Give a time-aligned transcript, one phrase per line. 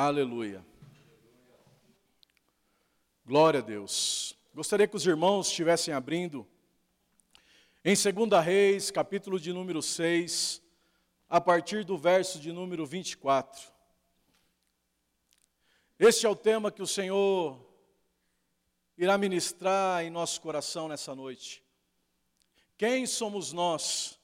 [0.00, 0.64] Aleluia.
[3.26, 4.38] Glória a Deus.
[4.54, 6.46] Gostaria que os irmãos estivessem abrindo
[7.84, 10.62] em 2 Reis, capítulo de número 6,
[11.28, 13.72] a partir do verso de número 24.
[15.98, 17.60] Este é o tema que o Senhor
[18.96, 21.60] irá ministrar em nosso coração nessa noite.
[22.76, 24.16] Quem somos nós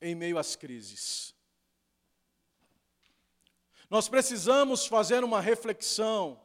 [0.00, 1.31] em meio às crises?
[3.92, 6.40] Nós precisamos fazer uma reflexão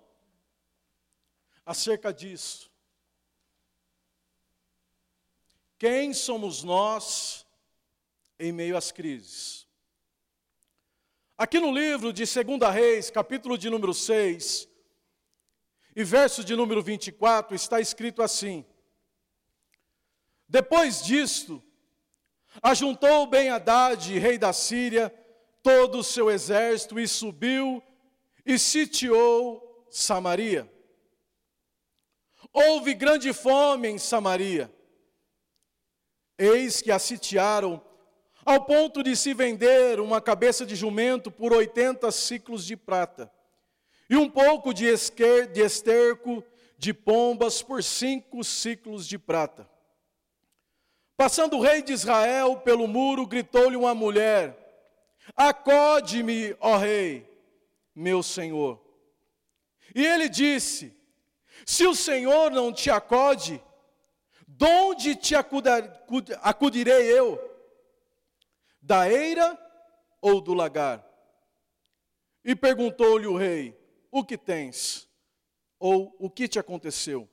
[1.65, 2.69] acerca disso.
[5.79, 7.47] Quem somos nós
[8.37, 9.65] em meio às crises?
[11.37, 14.67] Aqui no livro de 2 Reis, capítulo de número 6,
[15.95, 18.65] e verso de número 24, está escrito assim:
[20.49, 21.63] Depois disto,
[22.61, 25.17] ajuntou Ben-Hadad, rei da Síria,
[25.67, 27.83] todo o seu exército e subiu
[28.45, 30.65] e sitiou Samaria.
[32.53, 34.73] Houve grande fome em Samaria.
[36.37, 37.81] Eis que a sitiaram
[38.45, 43.29] ao ponto de se vender uma cabeça de jumento por 80 ciclos de prata
[44.09, 46.41] e um pouco de, esquer, de esterco
[46.77, 49.69] de pombas por cinco ciclos de prata.
[51.17, 54.66] Passando o rei de Israel pelo muro, gritou-lhe uma mulher:
[55.35, 57.27] Acode-me, ó rei,
[57.93, 58.81] meu senhor.
[59.93, 60.95] E ele disse:
[61.65, 63.61] Se o Senhor não te acode,
[64.47, 67.39] de onde te acudirei eu?
[68.81, 69.57] Da eira
[70.21, 71.05] ou do lagar?
[72.43, 73.77] E perguntou-lhe o rei:
[74.09, 75.07] O que tens?
[75.79, 77.29] Ou o que te aconteceu?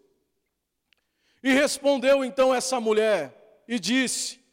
[1.42, 4.43] E respondeu então essa mulher e disse: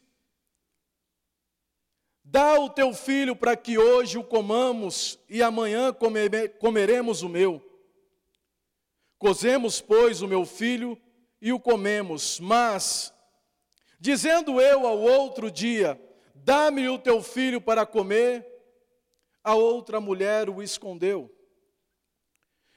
[2.32, 5.94] Dá o teu filho para que hoje o comamos e amanhã
[6.58, 7.62] comeremos o meu.
[9.18, 10.98] Cozemos, pois, o meu filho
[11.42, 13.12] e o comemos, mas,
[14.00, 16.00] dizendo eu ao outro dia,
[16.34, 18.46] dá-me o teu filho para comer,
[19.44, 21.30] a outra mulher o escondeu.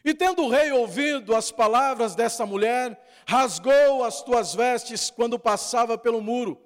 [0.03, 5.97] E tendo o rei ouvido as palavras dessa mulher, rasgou as tuas vestes quando passava
[5.97, 6.61] pelo muro.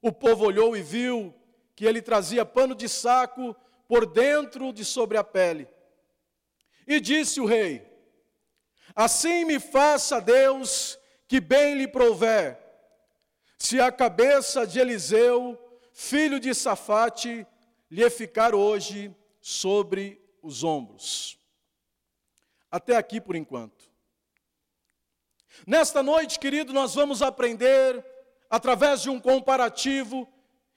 [0.00, 1.34] O povo olhou e viu
[1.80, 3.56] que ele trazia pano de saco
[3.88, 5.66] por dentro de sobre a pele.
[6.86, 7.90] E disse o rei:
[8.94, 12.62] Assim me faça Deus que bem lhe prover,
[13.58, 15.58] se a cabeça de Eliseu,
[15.90, 17.46] filho de Safate,
[17.90, 21.38] lhe ficar hoje sobre os ombros.
[22.70, 23.90] Até aqui por enquanto.
[25.66, 28.04] Nesta noite, querido, nós vamos aprender,
[28.50, 30.30] através de um comparativo,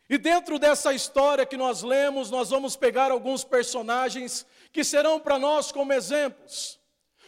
[0.09, 5.39] e dentro dessa história que nós lemos, nós vamos pegar alguns personagens que serão para
[5.39, 6.79] nós como exemplos.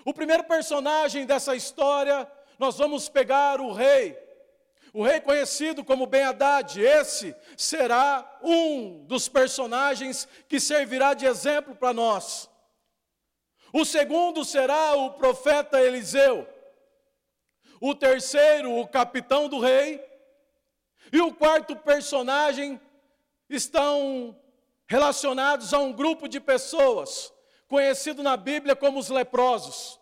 [0.04, 4.18] O primeiro personagem dessa história, nós vamos pegar o rei.
[4.94, 11.94] O rei conhecido como Ben-Hadad, esse será um dos personagens que servirá de exemplo para
[11.94, 12.50] nós.
[13.74, 16.48] O segundo será o profeta Eliseu.
[17.82, 20.02] O terceiro, o capitão do rei.
[21.12, 22.80] E o quarto personagem
[23.50, 24.36] estão
[24.88, 27.34] relacionados a um grupo de pessoas,
[27.68, 30.00] conhecido na Bíblia como os leprosos.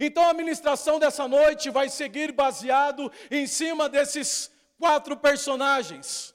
[0.00, 6.34] Então a ministração dessa noite vai seguir baseado em cima desses quatro personagens: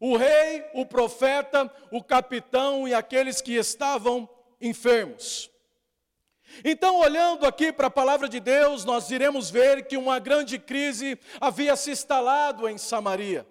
[0.00, 4.28] o rei, o profeta, o capitão e aqueles que estavam
[4.60, 5.50] enfermos.
[6.62, 11.18] Então, olhando aqui para a palavra de Deus, nós iremos ver que uma grande crise
[11.40, 13.46] havia se instalado em Samaria.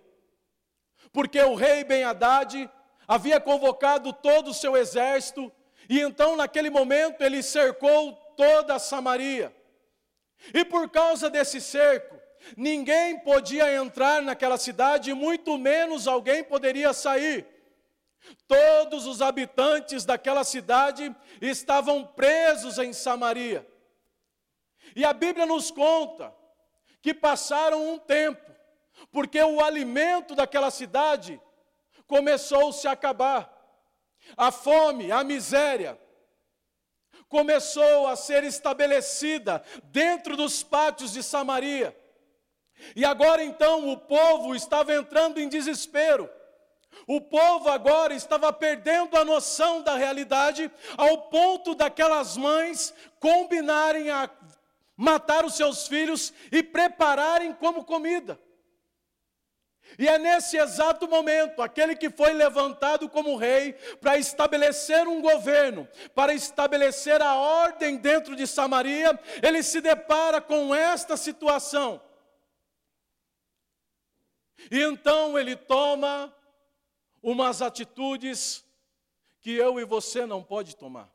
[1.12, 2.70] Porque o rei Ben-Hadad
[3.08, 5.52] havia convocado todo o seu exército,
[5.90, 9.54] e então, naquele momento, ele cercou toda Samaria.
[10.54, 12.18] E por causa desse cerco,
[12.56, 17.46] ninguém podia entrar naquela cidade, muito menos alguém poderia sair.
[18.48, 23.68] Todos os habitantes daquela cidade estavam presos em Samaria.
[24.96, 26.34] E a Bíblia nos conta
[27.02, 28.52] que passaram um tempo,
[29.12, 31.42] porque o alimento daquela cidade
[32.08, 33.52] começou -se a acabar.
[34.38, 36.00] A fome, a miséria
[37.28, 41.98] começou a ser estabelecida dentro dos pátios de Samaria.
[42.96, 46.30] E agora então o povo estava entrando em desespero.
[47.08, 54.30] O povo agora estava perdendo a noção da realidade, ao ponto daquelas mães combinarem a
[54.96, 58.40] matar os seus filhos e prepararem como comida.
[59.98, 65.88] E é nesse exato momento, aquele que foi levantado como rei para estabelecer um governo,
[66.16, 72.02] para estabelecer a ordem dentro de Samaria, ele se depara com esta situação.
[74.72, 76.34] E então ele toma
[77.24, 78.66] umas atitudes
[79.40, 81.10] que eu e você não pode tomar.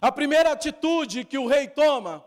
[0.00, 2.24] A primeira atitude que o rei toma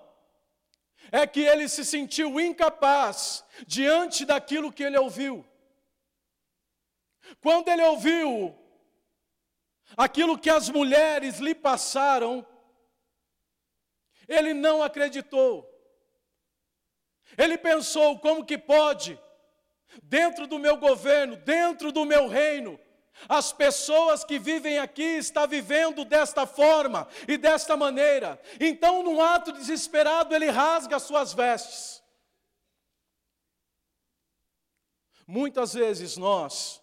[1.12, 5.46] é que ele se sentiu incapaz diante daquilo que ele ouviu.
[7.42, 8.56] Quando ele ouviu
[9.96, 12.46] aquilo que as mulheres lhe passaram,
[14.28, 15.72] ele não acreditou.
[17.38, 19.20] Ele pensou: como que pode,
[20.04, 22.80] dentro do meu governo, dentro do meu reino,
[23.30, 28.40] as pessoas que vivem aqui estão vivendo desta forma e desta maneira.
[28.60, 32.04] Então, num ato desesperado, ele rasga as suas vestes.
[35.26, 36.82] Muitas vezes nós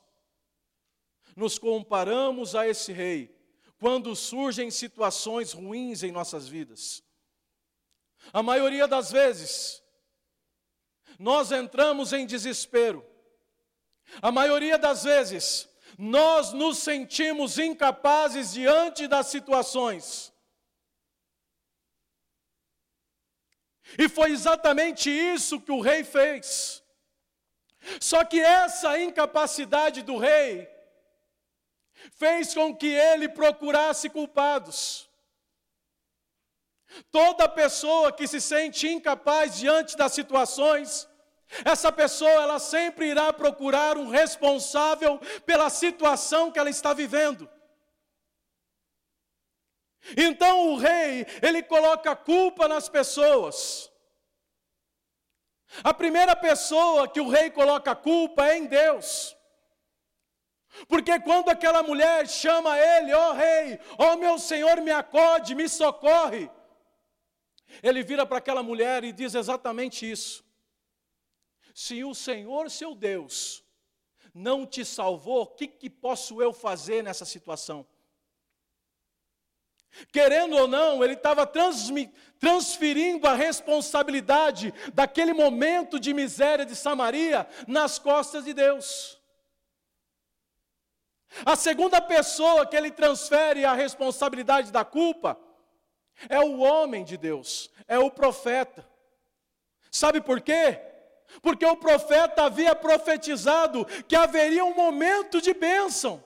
[1.36, 3.38] nos comparamos a esse rei
[3.78, 7.02] quando surgem situações ruins em nossas vidas.
[8.32, 9.81] A maioria das vezes,
[11.22, 13.06] nós entramos em desespero.
[14.20, 20.32] A maioria das vezes, nós nos sentimos incapazes diante das situações.
[23.96, 26.82] E foi exatamente isso que o rei fez.
[28.00, 30.68] Só que essa incapacidade do rei
[32.16, 35.08] fez com que ele procurasse culpados.
[37.12, 41.08] Toda pessoa que se sente incapaz diante das situações,
[41.64, 47.48] essa pessoa, ela sempre irá procurar um responsável pela situação que ela está vivendo.
[50.16, 53.90] Então o rei, ele coloca culpa nas pessoas.
[55.82, 59.36] A primeira pessoa que o rei coloca culpa é em Deus.
[60.88, 65.54] Porque quando aquela mulher chama ele, ó oh, rei, ó oh, meu senhor, me acode,
[65.54, 66.50] me socorre.
[67.82, 70.41] Ele vira para aquela mulher e diz exatamente isso.
[71.74, 73.64] Se o Senhor, seu Deus,
[74.34, 77.86] não te salvou, o que, que posso eu fazer nessa situação?
[80.10, 87.98] Querendo ou não, ele estava transferindo a responsabilidade daquele momento de miséria de Samaria nas
[87.98, 89.20] costas de Deus.
[91.44, 95.38] A segunda pessoa que ele transfere a responsabilidade da culpa
[96.28, 98.86] é o homem de Deus, é o profeta.
[99.90, 100.91] Sabe por quê?
[101.40, 106.22] Porque o profeta havia profetizado que haveria um momento de bênção,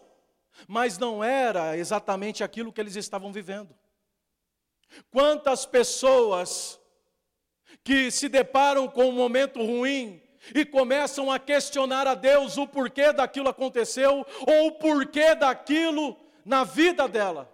[0.67, 3.75] mas não era exatamente aquilo que eles estavam vivendo.
[5.11, 6.81] Quantas pessoas
[7.85, 10.23] que se deparam com um momento ruim
[10.55, 16.65] e começam a questionar a Deus o porquê daquilo aconteceu ou o porquê daquilo na
[16.65, 17.53] vida dela.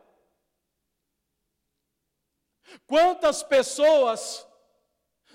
[2.87, 4.47] Quantas pessoas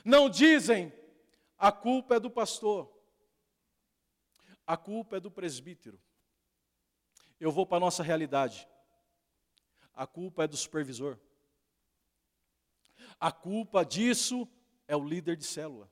[0.04, 0.94] não dizem
[1.58, 2.92] a culpa é do pastor.
[4.66, 6.00] A culpa é do presbítero.
[7.40, 8.68] Eu vou para a nossa realidade.
[9.94, 11.18] A culpa é do supervisor.
[13.20, 14.48] A culpa disso
[14.88, 15.90] é o líder de célula.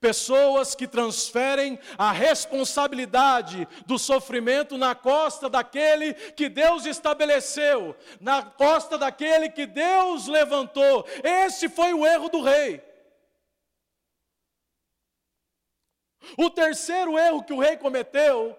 [0.00, 8.98] Pessoas que transferem a responsabilidade do sofrimento na costa daquele que Deus estabeleceu, na costa
[8.98, 11.06] daquele que Deus levantou.
[11.22, 12.87] Esse foi o erro do rei.
[16.36, 18.58] O terceiro erro que o rei cometeu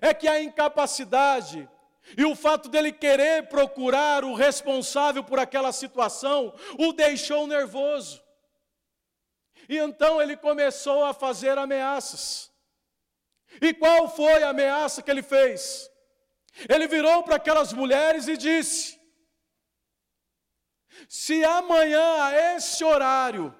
[0.00, 1.68] é que a incapacidade
[2.16, 8.22] e o fato dele querer procurar o responsável por aquela situação o deixou nervoso.
[9.68, 12.50] E então ele começou a fazer ameaças.
[13.60, 15.90] E qual foi a ameaça que ele fez?
[16.68, 18.98] Ele virou para aquelas mulheres e disse:
[21.08, 23.54] Se amanhã a esse horário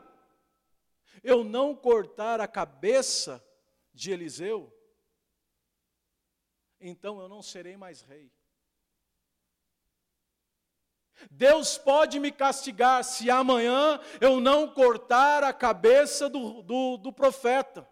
[1.22, 3.44] eu não cortar a cabeça
[3.92, 4.72] de Eliseu,
[6.80, 8.32] então eu não serei mais rei.
[11.30, 17.88] Deus pode me castigar se amanhã eu não cortar a cabeça do, do, do profeta.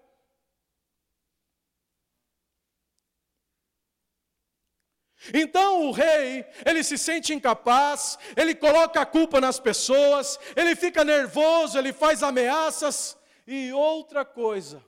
[5.32, 11.04] Então o rei, ele se sente incapaz, ele coloca a culpa nas pessoas, ele fica
[11.04, 13.16] nervoso, ele faz ameaças,
[13.46, 14.84] e outra coisa,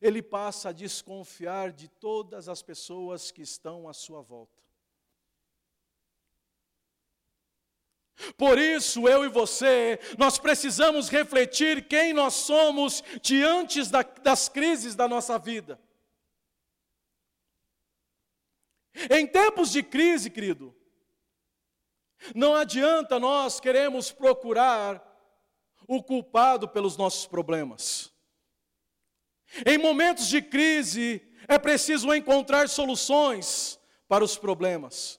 [0.00, 4.60] ele passa a desconfiar de todas as pessoas que estão à sua volta.
[8.36, 14.94] Por isso, eu e você, nós precisamos refletir quem nós somos diante da, das crises
[14.94, 15.80] da nossa vida.
[19.08, 20.74] Em tempos de crise, querido,
[22.34, 25.06] não adianta nós queremos procurar
[25.86, 28.12] o culpado pelos nossos problemas.
[29.66, 35.18] Em momentos de crise, é preciso encontrar soluções para os problemas.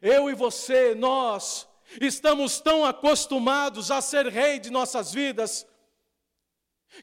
[0.00, 1.68] Eu e você, nós,
[2.00, 5.66] estamos tão acostumados a ser rei de nossas vidas,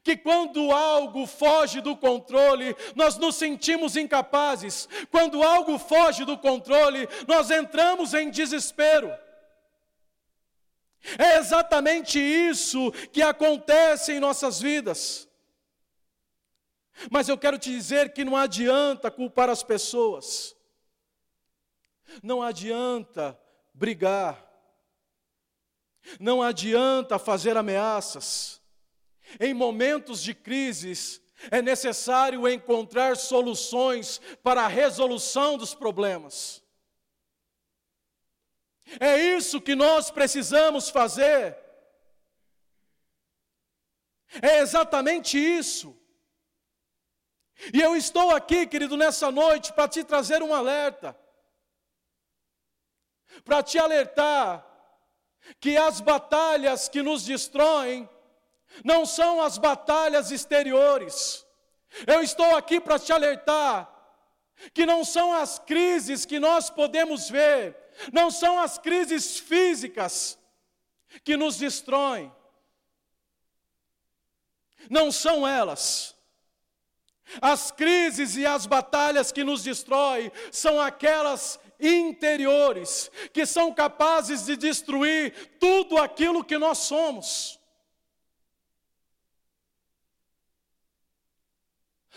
[0.03, 4.89] que quando algo foge do controle, nós nos sentimos incapazes.
[5.11, 9.11] Quando algo foge do controle, nós entramos em desespero.
[11.19, 15.27] É exatamente isso que acontece em nossas vidas.
[17.11, 20.55] Mas eu quero te dizer que não adianta culpar as pessoas,
[22.23, 23.37] não adianta
[23.73, 24.43] brigar,
[26.19, 28.61] não adianta fazer ameaças.
[29.39, 36.63] Em momentos de crises, é necessário encontrar soluções para a resolução dos problemas.
[38.99, 41.57] É isso que nós precisamos fazer.
[44.41, 45.97] É exatamente isso.
[47.73, 51.17] E eu estou aqui, querido, nessa noite para te trazer um alerta.
[53.43, 54.65] Para te alertar
[55.59, 58.09] que as batalhas que nos destroem
[58.83, 61.45] não são as batalhas exteriores.
[62.05, 63.91] Eu estou aqui para te alertar
[64.73, 67.75] que não são as crises que nós podemos ver,
[68.11, 70.37] não são as crises físicas
[71.23, 72.31] que nos destroem.
[74.89, 76.15] Não são elas.
[77.41, 84.55] As crises e as batalhas que nos destroem são aquelas interiores, que são capazes de
[84.55, 87.54] destruir tudo aquilo que nós somos.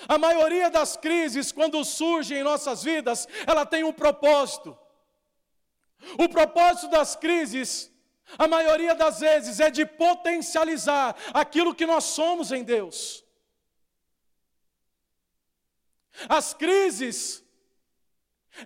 [0.07, 4.79] A maioria das crises, quando surgem em nossas vidas, ela tem um propósito.
[6.19, 7.91] O propósito das crises,
[8.39, 13.25] a maioria das vezes, é de potencializar aquilo que nós somos em Deus.
[16.29, 17.45] As crises,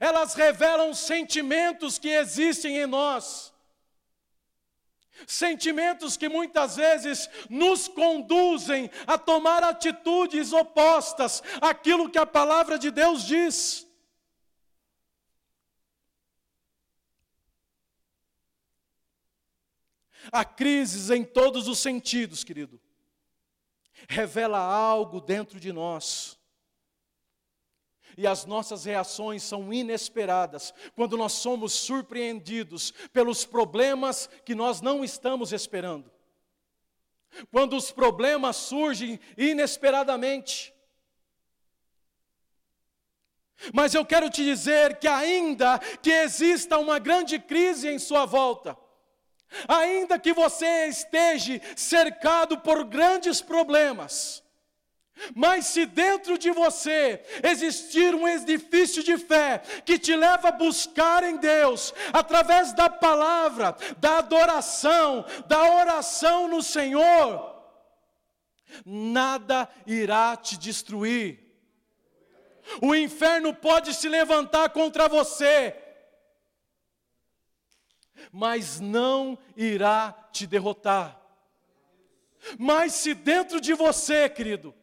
[0.00, 3.51] elas revelam sentimentos que existem em nós.
[5.26, 12.90] Sentimentos que muitas vezes nos conduzem a tomar atitudes opostas àquilo que a palavra de
[12.90, 13.86] Deus diz.
[20.30, 22.80] A crise em todos os sentidos, querido,
[24.08, 26.40] revela algo dentro de nós
[28.16, 35.04] e as nossas reações são inesperadas quando nós somos surpreendidos pelos problemas que nós não
[35.04, 36.10] estamos esperando.
[37.50, 40.72] Quando os problemas surgem inesperadamente.
[43.72, 48.76] Mas eu quero te dizer que, ainda que exista uma grande crise em sua volta,
[49.68, 54.41] ainda que você esteja cercado por grandes problemas,
[55.34, 61.22] mas se dentro de você existir um edifício de fé que te leva a buscar
[61.22, 67.52] em Deus, através da palavra, da adoração, da oração no Senhor,
[68.84, 71.40] nada irá te destruir.
[72.80, 75.76] O inferno pode se levantar contra você,
[78.30, 81.20] mas não irá te derrotar.
[82.58, 84.74] Mas se dentro de você, querido,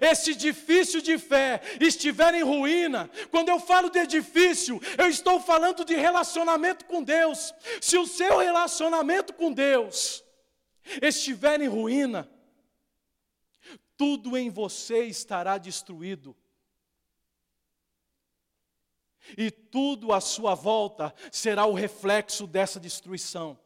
[0.00, 5.84] esse edifício de fé estiver em ruína, quando eu falo de edifício, eu estou falando
[5.84, 7.52] de relacionamento com Deus.
[7.80, 10.24] Se o seu relacionamento com Deus
[11.00, 12.30] estiver em ruína,
[13.96, 16.36] tudo em você estará destruído.
[19.36, 23.61] E tudo à sua volta será o reflexo dessa destruição.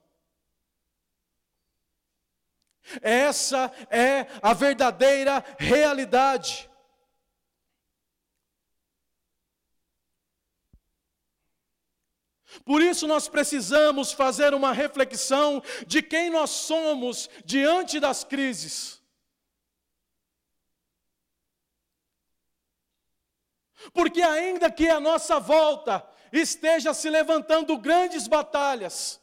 [3.02, 6.71] Essa é a verdadeira realidade.
[12.64, 19.02] Por isso nós precisamos fazer uma reflexão de quem nós somos diante das crises.
[23.93, 29.21] Porque ainda que a nossa volta esteja se levantando grandes batalhas,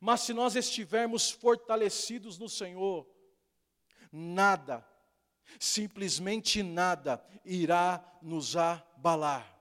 [0.00, 3.06] mas se nós estivermos fortalecidos no Senhor,
[4.12, 4.86] nada,
[5.58, 9.56] simplesmente nada, irá nos abalar.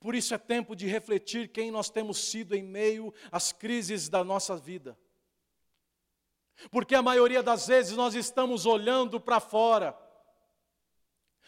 [0.00, 4.22] Por isso é tempo de refletir quem nós temos sido em meio às crises da
[4.22, 4.98] nossa vida.
[6.70, 9.96] Porque a maioria das vezes nós estamos olhando para fora.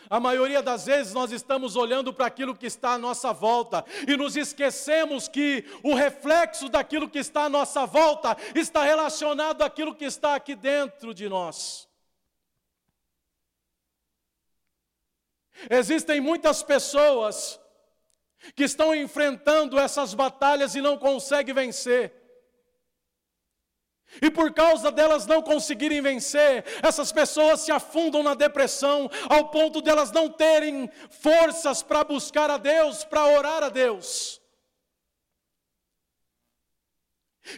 [0.08, 4.16] A maioria das vezes nós estamos olhando para aquilo que está à nossa volta e
[4.16, 10.04] nos esquecemos que o reflexo daquilo que está à nossa volta está relacionado àquilo que
[10.04, 11.88] está aqui dentro de nós.
[15.70, 17.58] Existem muitas pessoas
[18.54, 22.25] que estão enfrentando essas batalhas e não conseguem vencer.
[24.22, 29.82] E por causa delas não conseguirem vencer, essas pessoas se afundam na depressão, ao ponto
[29.82, 34.40] delas não terem forças para buscar a Deus, para orar a Deus.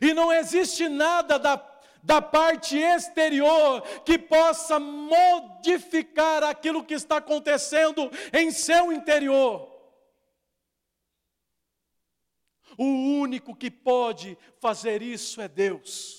[0.02, 1.64] E não existe nada da,
[2.02, 9.76] da parte exterior que possa modificar aquilo que está acontecendo em seu interior.
[12.76, 16.17] O único que pode fazer isso é Deus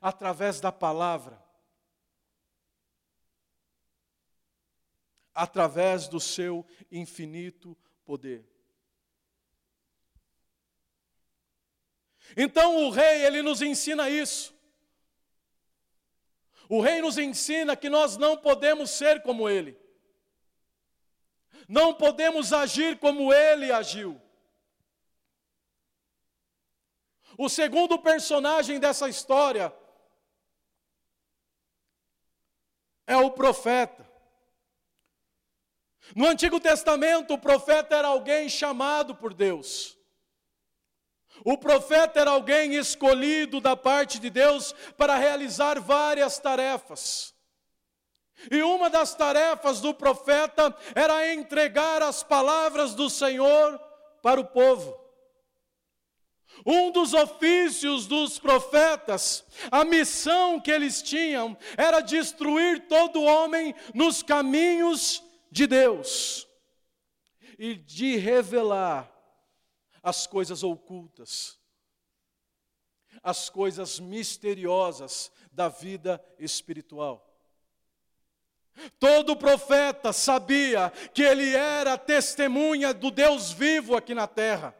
[0.00, 1.42] através da palavra,
[5.34, 8.44] através do seu infinito poder.
[12.36, 14.54] Então o rei, ele nos ensina isso.
[16.68, 19.78] O rei nos ensina que nós não podemos ser como ele.
[21.66, 24.20] Não podemos agir como ele agiu.
[27.38, 29.72] O segundo personagem dessa história
[33.08, 34.06] é o profeta.
[36.14, 39.96] No Antigo Testamento, o profeta era alguém chamado por Deus.
[41.44, 47.34] O profeta era alguém escolhido da parte de Deus para realizar várias tarefas.
[48.50, 53.78] E uma das tarefas do profeta era entregar as palavras do Senhor
[54.22, 55.07] para o povo.
[56.64, 64.22] Um dos ofícios dos profetas, a missão que eles tinham era destruir todo homem nos
[64.22, 66.46] caminhos de Deus
[67.58, 69.12] e de revelar
[70.02, 71.58] as coisas ocultas,
[73.22, 77.24] as coisas misteriosas da vida espiritual.
[78.98, 84.74] Todo profeta sabia que ele era testemunha do Deus vivo aqui na terra.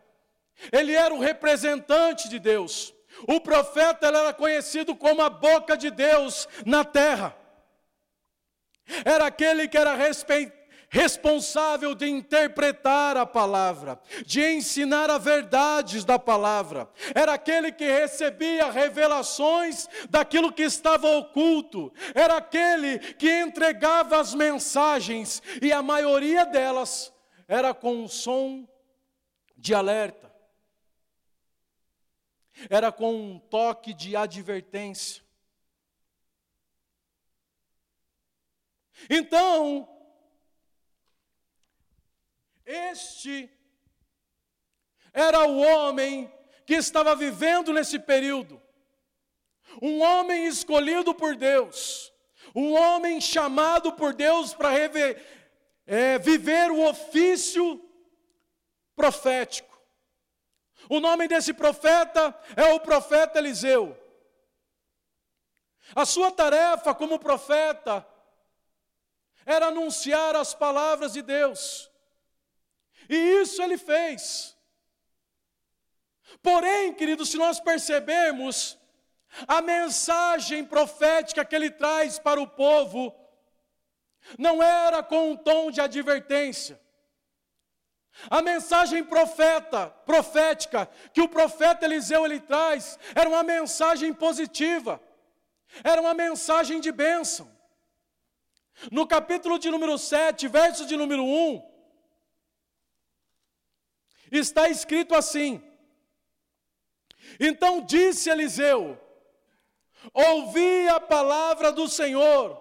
[0.73, 2.95] Ele era o representante de Deus.
[3.27, 7.37] O profeta era conhecido como a boca de Deus na terra.
[9.05, 9.95] Era aquele que era
[10.89, 16.89] responsável de interpretar a palavra, de ensinar as verdades da palavra.
[17.15, 21.93] Era aquele que recebia revelações daquilo que estava oculto.
[22.15, 27.13] Era aquele que entregava as mensagens e a maioria delas
[27.47, 28.67] era com um som
[29.57, 30.28] de alerta
[32.69, 35.23] era com um toque de advertência.
[39.09, 39.89] Então,
[42.67, 43.51] este
[45.13, 46.33] era o homem
[46.67, 48.61] que estava vivendo nesse período,
[49.81, 52.13] um homem escolhido por Deus,
[52.55, 54.71] um homem chamado por Deus para
[55.87, 57.83] é, viver o ofício
[58.95, 59.68] profético.
[60.89, 63.97] O nome desse profeta é o profeta Eliseu.
[65.95, 68.07] A sua tarefa como profeta
[69.45, 71.91] era anunciar as palavras de Deus.
[73.09, 74.57] E isso ele fez.
[76.43, 78.79] Porém, queridos, se nós percebermos,
[79.47, 83.15] a mensagem profética que ele traz para o povo
[84.39, 86.81] não era com um tom de advertência.
[88.29, 95.01] A mensagem profeta, profética, que o profeta Eliseu ele traz, era uma mensagem positiva,
[95.85, 97.51] era uma mensagem de bênção.
[98.91, 101.63] No capítulo de número 7, verso de número 1,
[104.33, 105.63] está escrito assim:
[107.39, 108.99] Então disse Eliseu:
[110.13, 112.61] Ouvi a palavra do Senhor,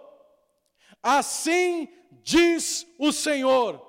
[1.01, 1.87] assim
[2.23, 3.86] diz o Senhor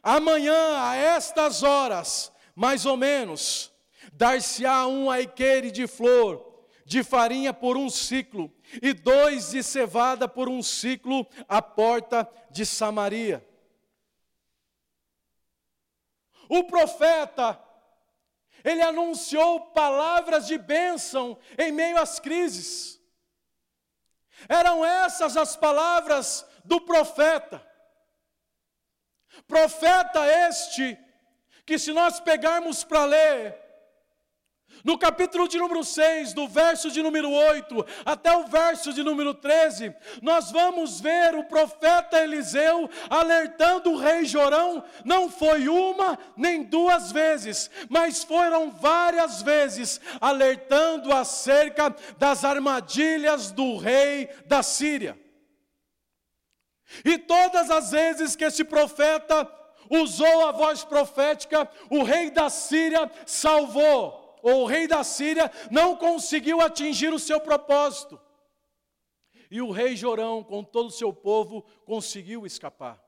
[0.00, 3.72] Amanhã, a estas horas, mais ou menos,
[4.12, 10.48] dar-se-á um aiqueire de flor, de farinha por um ciclo, e dois de cevada por
[10.48, 13.46] um ciclo, à porta de Samaria.
[16.48, 17.58] O profeta,
[18.62, 23.00] ele anunciou palavras de bênção em meio às crises.
[24.48, 27.66] Eram essas as palavras do profeta.
[29.46, 30.98] Profeta este,
[31.64, 33.62] que se nós pegarmos para ler,
[34.84, 39.32] no capítulo de número 6, do verso de número 8 até o verso de número
[39.32, 46.64] 13, nós vamos ver o profeta Eliseu alertando o rei Jorão, não foi uma nem
[46.64, 55.21] duas vezes, mas foram várias vezes, alertando acerca das armadilhas do rei da Síria.
[57.04, 59.50] E todas as vezes que esse profeta
[59.90, 66.60] usou a voz profética, o rei da Síria salvou o rei da Síria não conseguiu
[66.60, 68.20] atingir o seu propósito.
[69.50, 73.00] E o rei Jorão, com todo o seu povo, conseguiu escapar.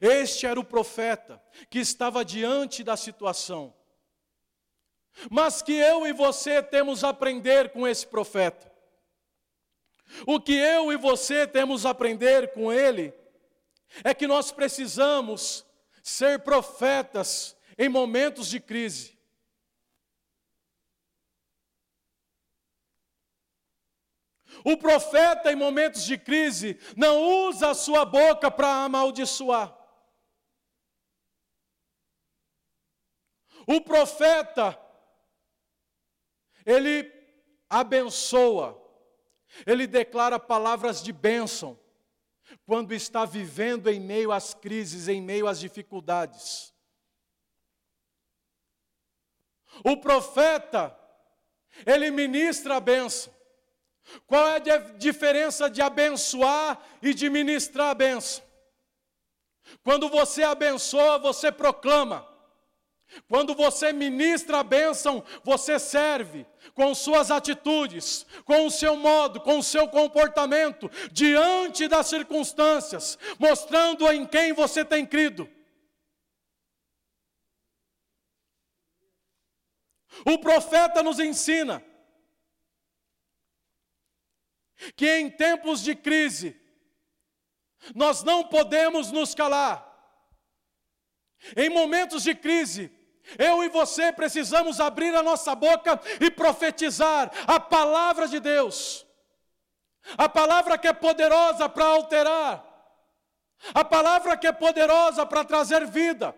[0.00, 3.74] Este era o profeta que estava diante da situação.
[5.30, 8.69] Mas que eu e você temos a aprender com esse profeta.
[10.26, 13.14] O que eu e você temos a aprender com ele
[14.04, 15.64] é que nós precisamos
[16.02, 19.18] ser profetas em momentos de crise.
[24.64, 29.76] O profeta, em momentos de crise, não usa a sua boca para amaldiçoar.
[33.66, 34.78] O profeta,
[36.66, 37.10] ele
[37.68, 38.76] abençoa,
[39.66, 41.78] ele declara palavras de bênção,
[42.66, 46.74] quando está vivendo em meio às crises, em meio às dificuldades.
[49.84, 50.96] O profeta,
[51.86, 53.32] ele ministra a bênção.
[54.26, 58.44] Qual é a diferença de abençoar e de ministrar a bênção?
[59.82, 62.29] Quando você abençoa, você proclama.
[63.28, 69.58] Quando você ministra a bênção, você serve com suas atitudes, com o seu modo, com
[69.58, 75.48] o seu comportamento, diante das circunstâncias, mostrando em quem você tem crido.
[80.24, 81.84] O profeta nos ensina
[84.94, 86.58] que em tempos de crise,
[87.94, 89.86] nós não podemos nos calar.
[91.56, 92.90] Em momentos de crise,
[93.38, 99.06] eu e você precisamos abrir a nossa boca e profetizar a palavra de Deus,
[100.16, 102.64] a palavra que é poderosa para alterar,
[103.74, 106.34] a palavra que é poderosa para trazer vida.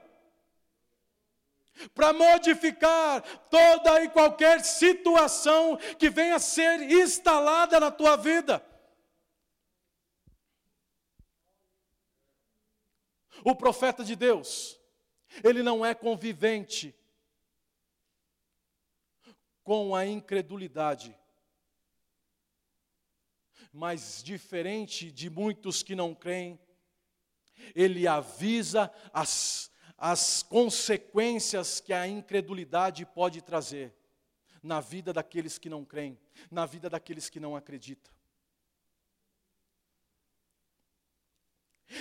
[1.95, 8.63] Para modificar toda e qualquer situação que venha a ser instalada na tua vida.
[13.45, 14.79] O profeta de Deus,
[15.43, 16.95] ele não é convivente
[19.63, 21.17] com a incredulidade.
[23.73, 26.59] Mas diferente de muitos que não creem,
[27.75, 29.73] ele avisa as
[30.05, 33.95] as consequências que a incredulidade pode trazer
[34.61, 36.19] na vida daqueles que não creem,
[36.51, 38.13] na vida daqueles que não acreditam.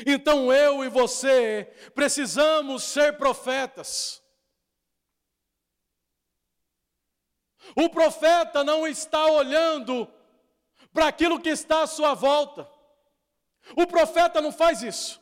[0.06, 4.22] Então eu e você precisamos ser profetas.
[7.76, 10.12] O profeta não está olhando
[10.94, 12.70] para aquilo que está à sua volta.
[13.76, 15.22] O profeta não faz isso.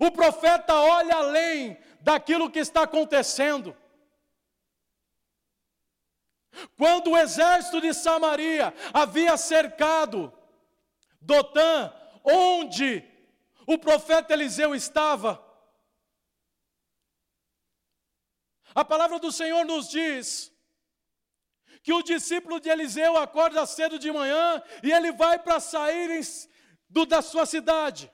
[0.00, 3.76] O profeta olha além daquilo que está acontecendo.
[6.76, 10.32] Quando o exército de Samaria havia cercado
[11.20, 11.92] Dotã,
[12.24, 13.04] onde
[13.66, 15.44] o profeta Eliseu estava,
[18.74, 20.52] a palavra do Senhor nos diz
[21.82, 26.10] que o discípulo de Eliseu acorda cedo de manhã e ele vai para sair
[26.88, 28.12] do, da sua cidade.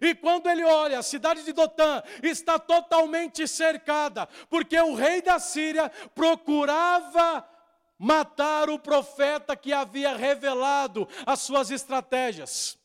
[0.00, 5.38] E quando ele olha, a cidade de Dotã está totalmente cercada, porque o rei da
[5.38, 7.48] Síria procurava
[7.98, 12.79] matar o profeta que havia revelado as suas estratégias.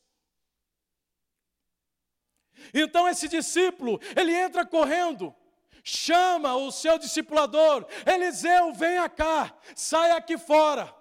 [2.78, 5.34] Então esse discípulo, ele entra correndo,
[5.82, 10.94] chama o seu discipulador, Eliseu, venha cá, sai aqui fora.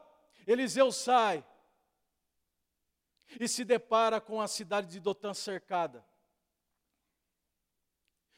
[0.47, 1.43] Eliseu sai,
[3.39, 6.05] e se depara com a cidade de Dotã cercada.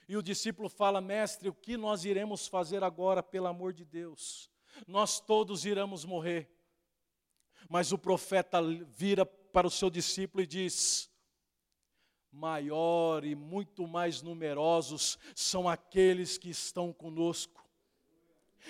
[0.07, 4.49] E o discípulo fala: Mestre, o que nós iremos fazer agora, pelo amor de Deus?
[4.87, 6.49] Nós todos iremos morrer.
[7.69, 11.11] Mas o profeta vira para o seu discípulo e diz:
[12.31, 17.67] Maior e muito mais numerosos são aqueles que estão conosco.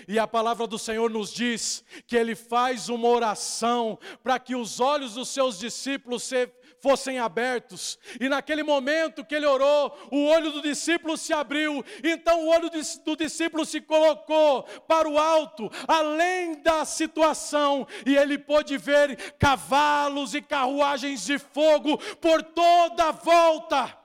[0.07, 4.79] E a palavra do Senhor nos diz que ele faz uma oração para que os
[4.79, 7.97] olhos dos seus discípulos se, fossem abertos.
[8.19, 11.83] E naquele momento que ele orou, o olho do discípulo se abriu.
[12.03, 12.69] Então o olho
[13.05, 20.33] do discípulo se colocou para o alto, além da situação, e ele pôde ver cavalos
[20.33, 23.97] e carruagens de fogo por toda a volta.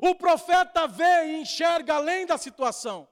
[0.00, 3.06] O profeta vê e enxerga além da situação.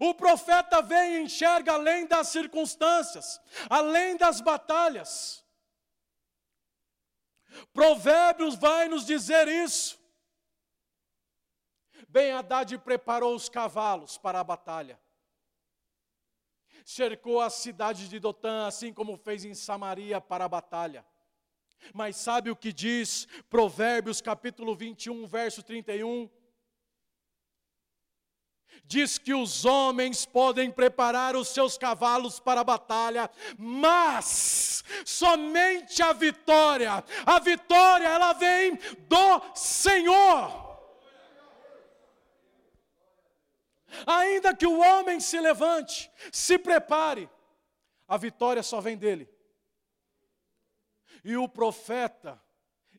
[0.00, 5.44] O profeta vê e enxerga além das circunstâncias, além das batalhas.
[7.72, 9.98] Provérbios vai nos dizer isso.
[12.08, 14.98] Ben Haddad preparou os cavalos para a batalha.
[16.84, 21.04] Cercou a cidade de Dotã, assim como fez em Samaria para a batalha.
[21.92, 26.30] Mas sabe o que diz Provérbios capítulo 21, verso 31?
[28.84, 36.12] Diz que os homens podem preparar os seus cavalos para a batalha, mas somente a
[36.12, 38.76] vitória, a vitória ela vem
[39.08, 40.68] do Senhor.
[44.06, 47.28] Ainda que o homem se levante, se prepare,
[48.06, 49.28] a vitória só vem dele.
[51.24, 52.40] E o profeta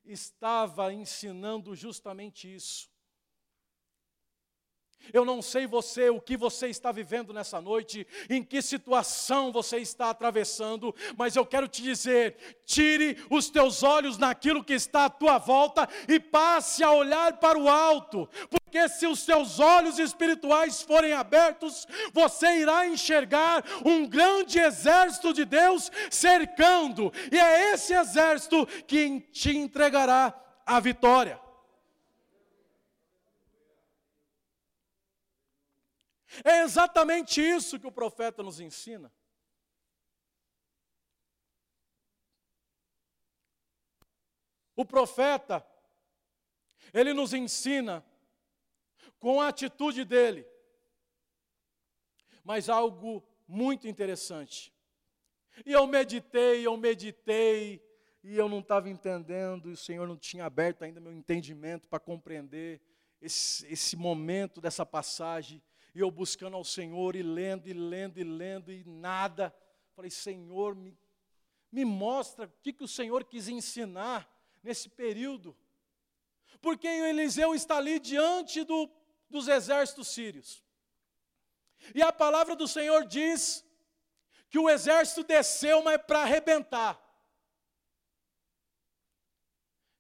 [0.04, 2.89] estava ensinando justamente isso.
[5.14, 9.78] Eu não sei você, o que você está vivendo nessa noite, em que situação você
[9.78, 12.36] está atravessando, mas eu quero te dizer:
[12.66, 17.58] tire os teus olhos naquilo que está à tua volta e passe a olhar para
[17.58, 24.60] o alto, porque se os teus olhos espirituais forem abertos, você irá enxergar um grande
[24.60, 30.34] exército de Deus cercando, e é esse exército que te entregará
[30.66, 31.40] a vitória.
[36.44, 39.12] É exatamente isso que o profeta nos ensina.
[44.76, 45.66] O profeta,
[46.94, 48.06] ele nos ensina
[49.20, 50.48] com a atitude dele,
[52.44, 54.74] mas algo muito interessante.
[55.66, 57.84] E eu meditei, eu meditei,
[58.24, 62.00] e eu não estava entendendo, e o Senhor não tinha aberto ainda meu entendimento para
[62.00, 62.82] compreender
[63.22, 65.62] esse, esse momento dessa passagem
[66.00, 69.54] e eu buscando ao Senhor e lendo e lendo e lendo e nada.
[69.94, 70.98] Falei, Senhor, me,
[71.70, 74.26] me mostra o que, que o Senhor quis ensinar
[74.64, 75.58] nesse período.
[76.62, 78.90] Porque Eliseu está ali diante do,
[79.30, 80.64] dos exércitos sírios.
[81.94, 83.66] E a palavra do Senhor diz
[84.50, 86.98] que o exército desceu, mas para arrebentar.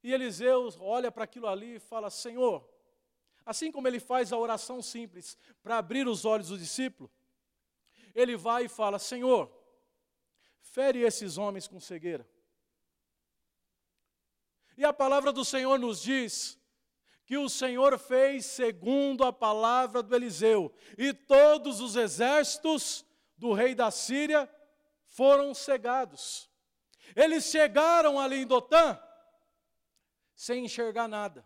[0.02, 2.66] E Eliseu olha para aquilo ali e fala: Senhor,
[3.46, 7.12] Assim como ele faz a oração simples para abrir os olhos do discípulo,
[8.14, 9.52] ele vai e fala: Senhor,
[10.62, 12.28] fere esses homens com cegueira.
[14.78, 16.58] E a palavra do Senhor nos diz
[17.26, 23.06] que o Senhor fez segundo a palavra do Eliseu, e todos os exércitos
[23.38, 24.50] do rei da Síria
[25.06, 26.50] foram cegados.
[27.16, 29.00] Eles chegaram ali em Dotã
[30.36, 31.46] sem enxergar nada.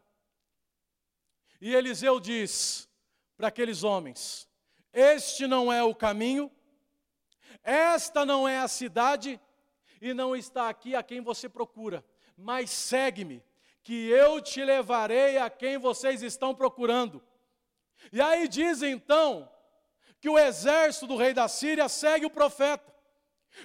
[1.66, 2.90] E Eliseu diz
[3.38, 4.50] para aqueles homens:
[4.92, 6.52] Este não é o caminho,
[7.64, 9.40] esta não é a cidade,
[10.02, 12.04] e não está aqui a quem você procura,
[12.36, 13.42] mas segue-me,
[13.82, 17.24] que eu te levarei a quem vocês estão procurando.
[18.12, 19.50] E aí diz então
[20.20, 22.94] que o exército do rei da Síria segue o profeta.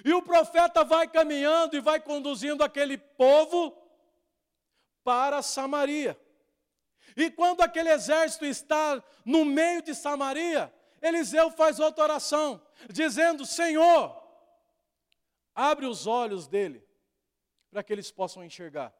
[0.05, 3.77] E o profeta vai caminhando e vai conduzindo aquele povo
[5.03, 6.17] para Samaria.
[7.19, 14.15] E quando aquele exército está no meio de Samaria, Eliseu faz outra oração, dizendo: Senhor,
[15.53, 16.81] abre os olhos dele,
[17.69, 18.93] para que eles possam enxergar.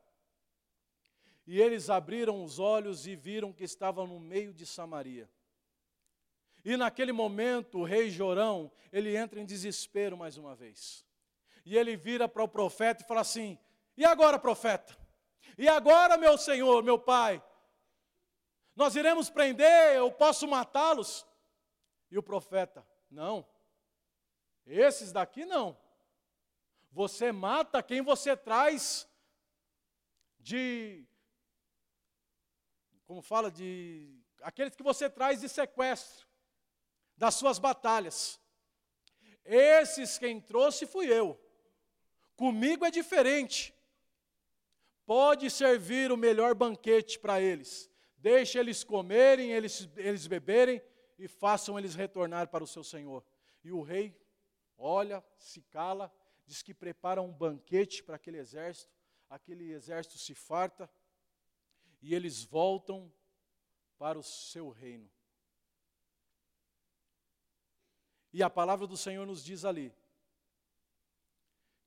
[1.47, 5.29] E eles abriram os olhos e viram que estavam no meio de Samaria.
[6.65, 11.05] E naquele momento, o rei Jorão, ele entra em desespero mais uma vez.
[11.65, 13.57] E ele vira para o profeta e fala assim:
[13.95, 14.93] E agora, profeta?
[15.57, 17.41] E agora, meu senhor, meu pai?
[18.79, 21.27] Nós iremos prender, eu posso matá-los.
[22.09, 23.45] E o profeta: Não,
[24.65, 25.77] esses daqui não.
[26.89, 29.05] Você mata quem você traz
[30.39, 31.05] de.
[33.05, 34.17] Como fala de.
[34.43, 36.25] Aqueles que você traz de sequestro,
[37.17, 38.39] das suas batalhas.
[39.43, 41.37] Esses quem trouxe fui eu.
[42.37, 43.75] Comigo é diferente.
[45.05, 47.88] Pode servir o melhor banquete para eles
[48.19, 50.81] deixe eles comerem, eles, eles beberem
[51.17, 53.23] e façam eles retornar para o seu senhor.
[53.63, 54.15] E o rei
[54.77, 56.11] olha, se cala,
[56.45, 58.91] diz que prepara um banquete para aquele exército,
[59.29, 60.89] aquele exército se farta
[62.01, 63.11] e eles voltam
[63.97, 65.09] para o seu reino.
[68.31, 69.93] E a palavra do Senhor nos diz ali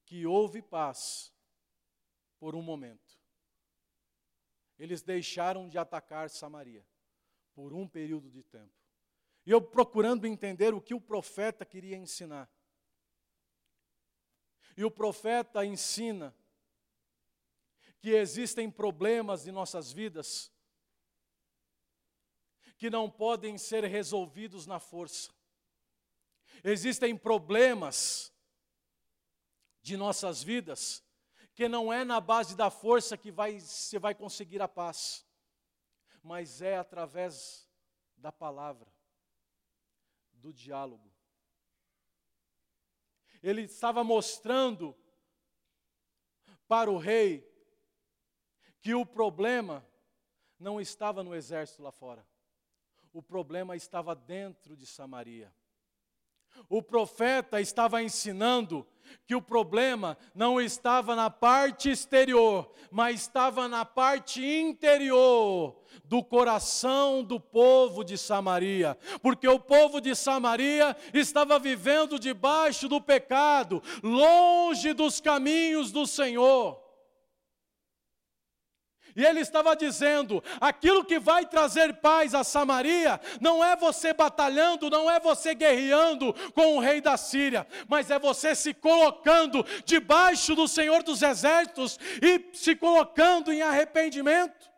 [0.04, 1.32] que houve paz
[2.38, 3.21] por um momento.
[4.78, 6.86] Eles deixaram de atacar Samaria
[7.54, 8.72] por um período de tempo.
[9.44, 12.50] E eu procurando entender o que o profeta queria ensinar.
[14.76, 16.34] E o profeta ensina
[18.00, 20.52] que existem problemas em nossas vidas
[22.76, 25.32] que não podem ser resolvidos na força.
[26.64, 28.32] Existem problemas
[29.82, 31.04] de nossas vidas
[31.54, 35.26] que não é na base da força que vai, você vai conseguir a paz,
[36.22, 37.68] mas é através
[38.16, 38.90] da palavra,
[40.32, 41.12] do diálogo.
[43.42, 44.96] Ele estava mostrando
[46.66, 47.46] para o rei
[48.80, 49.86] que o problema
[50.58, 52.26] não estava no exército lá fora,
[53.12, 55.52] o problema estava dentro de Samaria.
[56.68, 58.86] O profeta estava ensinando
[59.26, 67.22] que o problema não estava na parte exterior, mas estava na parte interior do coração
[67.22, 74.92] do povo de Samaria, porque o povo de Samaria estava vivendo debaixo do pecado, longe
[74.92, 76.81] dos caminhos do Senhor.
[79.14, 84.88] E ele estava dizendo: aquilo que vai trazer paz a Samaria não é você batalhando,
[84.88, 90.54] não é você guerreando com o rei da Síria, mas é você se colocando debaixo
[90.54, 94.70] do Senhor dos Exércitos e se colocando em arrependimento,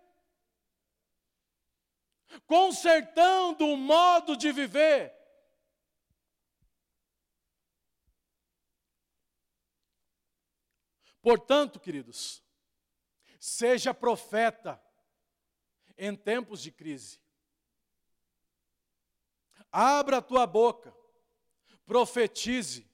[2.46, 5.12] consertando o modo de viver.
[11.22, 12.43] Portanto, queridos,
[13.46, 14.83] Seja profeta
[15.98, 17.20] em tempos de crise.
[19.70, 20.96] Abra a tua boca,
[21.85, 22.90] profetize,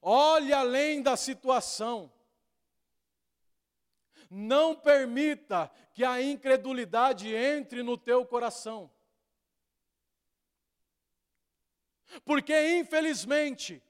[0.00, 2.10] olhe além da situação.
[4.30, 8.90] Não permita que a incredulidade entre no teu coração.
[12.24, 13.82] Porque, infelizmente,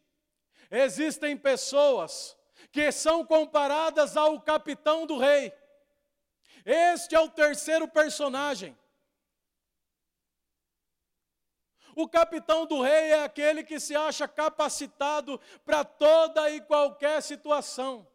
[0.73, 2.36] existem pessoas
[2.77, 5.51] que são comparadas ao capitão do rei.
[6.63, 8.77] Este é o terceiro personagem.
[11.97, 18.07] O capitão do rei é aquele que se acha capacitado para toda e qualquer situação.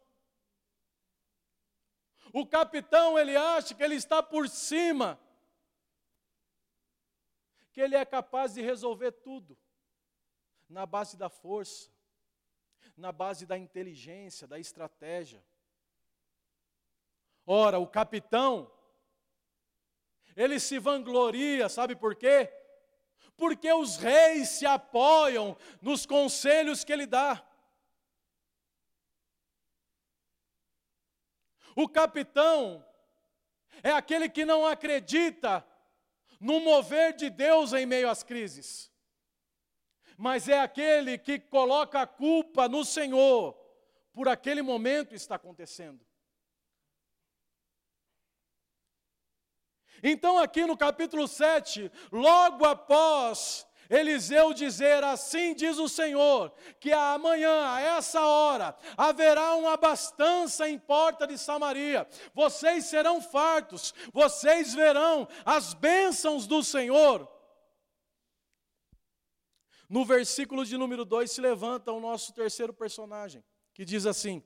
[2.32, 5.18] O capitão, ele acha que ele está por cima,
[7.72, 9.58] que ele é capaz de resolver tudo,
[10.68, 11.91] na base da força,
[12.96, 15.42] na base da inteligência, da estratégia.
[17.46, 18.70] Ora, o capitão,
[20.36, 22.52] ele se vangloria, sabe por quê?
[23.36, 27.44] Porque os reis se apoiam nos conselhos que ele dá.
[31.74, 32.86] O capitão
[33.82, 35.66] é aquele que não acredita
[36.38, 38.91] no mover de Deus em meio às crises
[40.16, 43.56] mas é aquele que coloca a culpa no Senhor
[44.12, 46.00] por aquele momento está acontecendo.
[50.02, 57.68] Então, aqui no capítulo 7, logo após Eliseu dizer: Assim diz o Senhor, que amanhã,
[57.68, 65.28] a essa hora, haverá uma abastança em porta de Samaria, vocês serão fartos, vocês verão
[65.44, 67.31] as bênçãos do Senhor.
[69.92, 74.42] No versículo de número 2 se levanta o nosso terceiro personagem, que diz assim: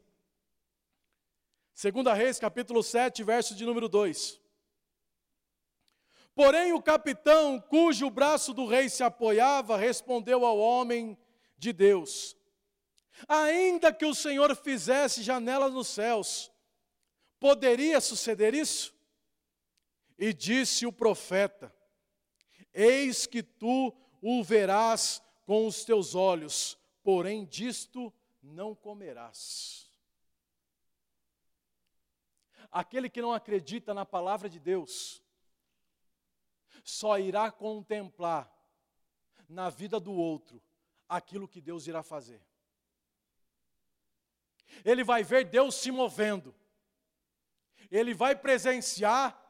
[1.73, 4.41] Segunda Reis, capítulo 7, verso de número 2.
[6.35, 11.17] Porém, o capitão, cujo braço do rei se apoiava, respondeu ao homem
[11.57, 12.37] de Deus:
[13.29, 16.51] Ainda que o Senhor fizesse janelas nos céus,
[17.39, 18.93] poderia suceder isso?
[20.19, 21.73] E disse o profeta:
[22.75, 29.89] Eis que tu o verás com os teus olhos, porém disto não comerás.
[32.71, 35.23] Aquele que não acredita na palavra de Deus,
[36.83, 38.53] só irá contemplar
[39.49, 40.61] na vida do outro
[41.09, 42.45] aquilo que Deus irá fazer.
[44.85, 46.53] Ele vai ver Deus se movendo,
[47.89, 49.46] ele vai presenciar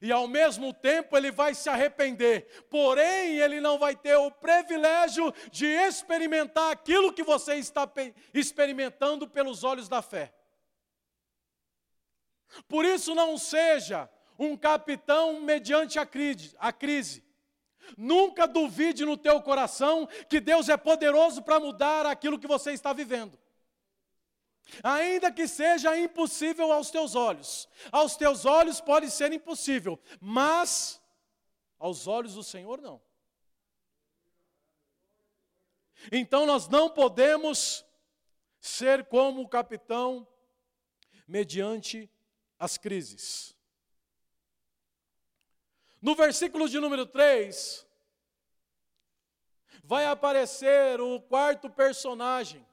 [0.00, 5.32] E ao mesmo tempo ele vai se arrepender, porém ele não vai ter o privilégio
[5.50, 7.90] de experimentar aquilo que você está
[8.32, 10.32] experimentando pelos olhos da fé.
[12.68, 17.24] Por isso, não seja um capitão mediante a crise.
[17.96, 22.92] Nunca duvide no teu coração que Deus é poderoso para mudar aquilo que você está
[22.92, 23.38] vivendo.
[24.82, 27.68] Ainda que seja impossível aos teus olhos.
[27.92, 31.00] Aos teus olhos pode ser impossível, mas
[31.78, 33.00] aos olhos do Senhor não.
[36.10, 37.84] Então nós não podemos
[38.60, 40.26] ser como o capitão
[41.26, 42.10] mediante
[42.58, 43.56] as crises.
[46.00, 47.86] No versículo de número 3,
[49.82, 52.64] vai aparecer o quarto personagem.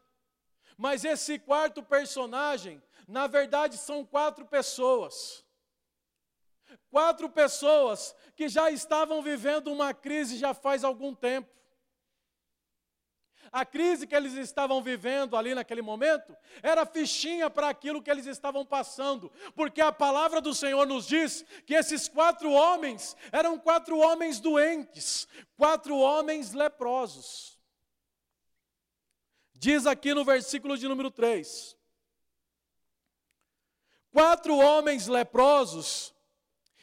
[0.78, 5.44] Mas esse quarto personagem, na verdade, são quatro pessoas.
[6.90, 11.54] Quatro pessoas que já estavam vivendo uma crise já faz algum tempo.
[13.52, 18.26] A crise que eles estavam vivendo ali naquele momento era fichinha para aquilo que eles
[18.26, 24.00] estavam passando, porque a palavra do Senhor nos diz que esses quatro homens eram quatro
[24.00, 27.53] homens doentes, quatro homens leprosos.
[29.64, 31.78] Diz aqui no versículo de número 3:
[34.12, 36.14] Quatro homens leprosos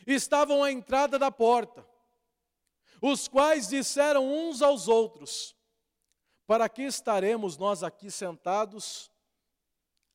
[0.06, 1.86] estavam à entrada da porta,
[3.02, 5.54] os quais disseram uns aos outros:
[6.46, 9.10] para que estaremos nós aqui sentados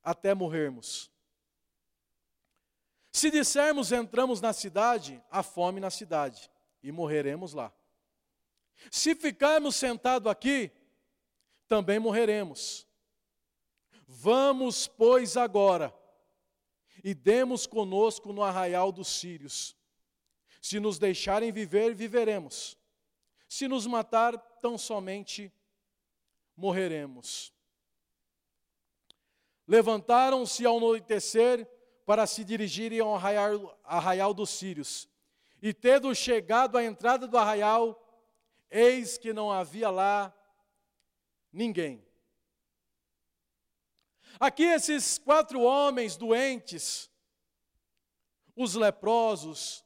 [0.01, 1.11] até morrermos?
[3.11, 6.49] Se dissermos entramos na cidade, há fome na cidade
[6.82, 7.72] e morreremos lá.
[8.89, 10.72] Se ficarmos sentados aqui,
[11.68, 12.88] também morreremos.
[14.07, 15.93] Vamos, pois, agora
[17.05, 19.78] e demos conosco no arraial dos sírios.
[20.59, 22.76] Se nos deixarem viver, viveremos.
[23.47, 25.53] Se nos matar, tão somente
[26.57, 27.53] morreremos.
[29.68, 31.70] Levantaram-se ao anoitecer
[32.07, 35.07] para se dirigirem ao arraial, arraial dos sírios.
[35.61, 38.03] E tendo chegado à entrada do arraial,
[38.68, 40.34] eis que não havia lá
[41.55, 42.05] ninguém.
[44.39, 47.09] Aqui esses quatro homens doentes,
[48.55, 49.83] os leprosos,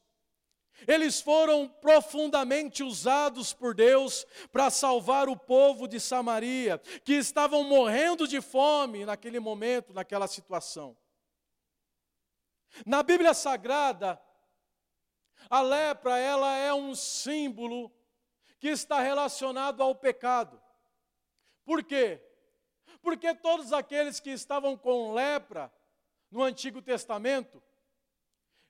[0.88, 8.28] eles foram profundamente usados por Deus para salvar o povo de Samaria, que estavam morrendo
[8.28, 10.98] de fome naquele momento, naquela situação.
[12.86, 14.20] Na Bíblia Sagrada,
[15.50, 17.92] a lepra ela é um símbolo
[18.60, 20.60] que está relacionado ao pecado.
[21.70, 22.20] Por quê?
[23.00, 25.72] Porque todos aqueles que estavam com lepra
[26.32, 27.62] no Antigo Testamento,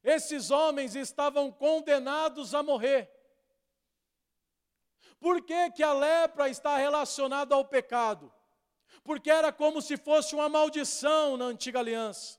[0.04, 3.10] esses homens estavam condenados a morrer.
[5.18, 8.30] Por que, que a lepra está relacionada ao pecado?
[9.02, 12.38] Porque era como se fosse uma maldição na antiga aliança.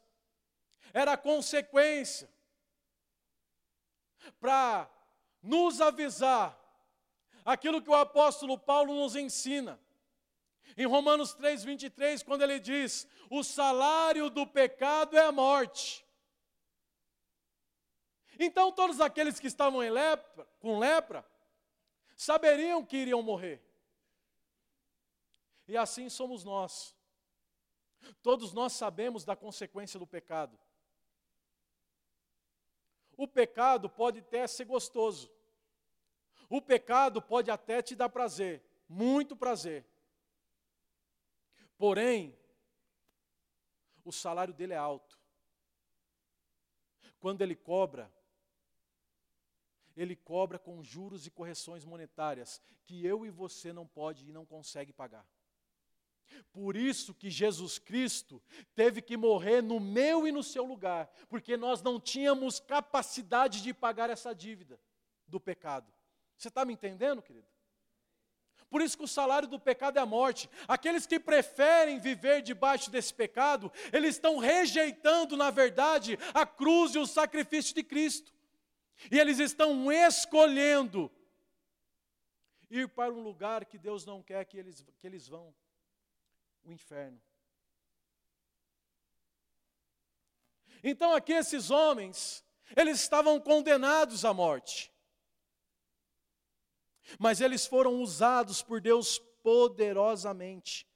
[0.93, 2.31] Era consequência
[4.39, 4.91] para
[5.43, 6.55] nos avisar
[7.47, 9.81] aquilo que o apóstolo Paulo nos ensina.
[10.77, 16.05] Em Romanos 3, 23, quando ele diz: O salário do pecado é a morte,
[18.39, 21.27] então todos aqueles que estavam lepra, com lepra
[22.17, 23.63] saberiam que iriam morrer.
[25.69, 26.97] E assim somos nós.
[28.23, 30.59] Todos nós sabemos da consequência do pecado.
[33.15, 35.31] O pecado pode até ser gostoso.
[36.49, 39.87] O pecado pode até te dar prazer, muito prazer.
[41.81, 42.37] Porém,
[44.05, 45.19] o salário dele é alto.
[47.19, 48.13] Quando ele cobra,
[49.97, 54.45] ele cobra com juros e correções monetárias que eu e você não pode e não
[54.45, 55.27] consegue pagar.
[56.53, 58.43] Por isso que Jesus Cristo
[58.75, 63.73] teve que morrer no meu e no seu lugar, porque nós não tínhamos capacidade de
[63.73, 64.79] pagar essa dívida
[65.27, 65.91] do pecado.
[66.37, 67.49] Você está me entendendo, querido?
[68.71, 70.49] Por isso que o salário do pecado é a morte.
[70.69, 76.99] Aqueles que preferem viver debaixo desse pecado, eles estão rejeitando, na verdade, a cruz e
[76.99, 78.33] o sacrifício de Cristo.
[79.11, 81.11] E eles estão escolhendo
[82.71, 85.53] ir para um lugar que Deus não quer que eles, que eles vão
[86.63, 87.21] o inferno.
[90.83, 92.45] Então aqui esses homens,
[92.77, 94.93] eles estavam condenados à morte.
[97.19, 100.87] Mas eles foram usados por Deus poderosamente.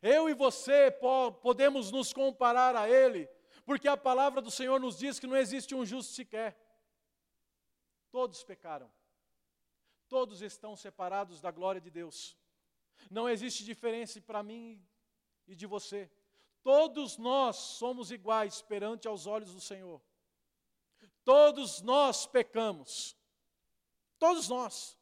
[0.00, 0.90] Eu e você
[1.42, 3.28] podemos nos comparar a Ele
[3.64, 6.58] Porque a palavra do Senhor nos diz que não existe um justo sequer.
[8.10, 8.92] Todos pecaram.
[10.08, 12.36] Todos estão separados da glória de Deus.
[13.10, 14.84] Não existe diferença para mim
[15.46, 16.10] e de você.
[16.62, 20.02] Todos nós somos iguais perante aos olhos do Senhor.
[21.24, 23.16] Todos nós pecamos.
[24.22, 24.96] Todos nós.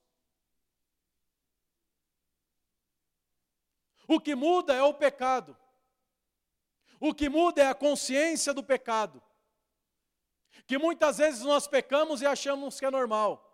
[4.08, 5.54] O que muda é o pecado.
[6.98, 9.22] O que muda é a consciência do pecado.
[10.66, 13.46] Que muitas vezes nós pecamos e achamos que é normal.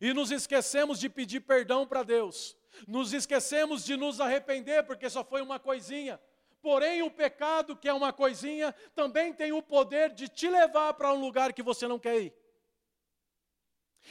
[0.00, 2.56] E nos esquecemos de pedir perdão para Deus.
[2.88, 6.20] Nos esquecemos de nos arrepender porque só foi uma coisinha.
[6.60, 11.12] Porém, o pecado, que é uma coisinha, também tem o poder de te levar para
[11.12, 12.41] um lugar que você não quer ir.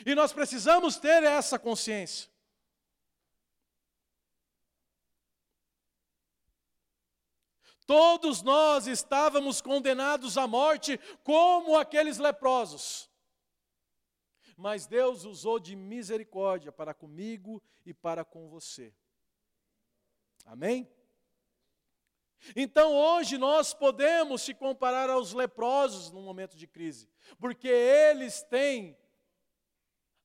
[0.06, 2.32] E nós precisamos ter essa consciência.
[7.86, 13.10] Todos nós estávamos condenados à morte, como aqueles leprosos.
[14.56, 18.94] Mas Deus usou de misericórdia para comigo e para com você.
[20.46, 20.90] Amém?
[22.56, 28.98] Então hoje nós podemos se comparar aos leprosos no momento de crise, porque eles têm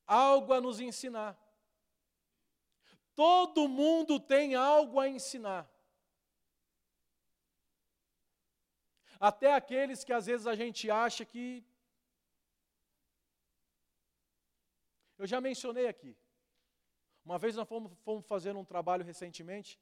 [0.06, 1.36] algo a nos ensinar.
[3.14, 5.70] Todo mundo tem algo a ensinar.
[9.18, 11.64] Até aqueles que às vezes a gente acha que.
[15.18, 16.14] Eu já mencionei aqui.
[17.24, 19.80] Uma vez nós fomos, fomos fazer um trabalho recentemente,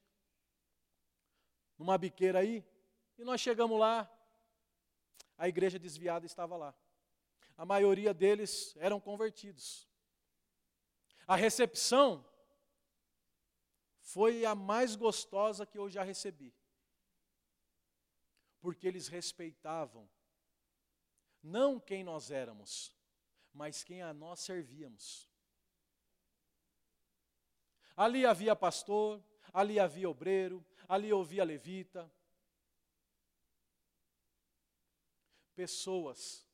[1.77, 2.65] numa biqueira aí,
[3.19, 4.11] e nós chegamos lá,
[5.37, 6.75] a igreja desviada estava lá.
[7.57, 9.87] A maioria deles eram convertidos.
[11.27, 12.25] A recepção
[14.01, 16.55] foi a mais gostosa que eu já recebi
[18.65, 20.09] porque eles respeitavam
[21.43, 22.97] não quem nós éramos,
[23.53, 25.29] mas quem a nós servíamos.
[27.95, 29.23] Ali havia pastor,
[29.53, 32.11] ali havia obreiro, ali havia levita.
[35.55, 36.49] Pessoas